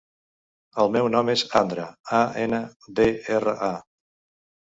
[0.83, 1.85] El meu nom és Andra:
[2.19, 2.61] a, ena,
[3.01, 3.71] de, erra, a.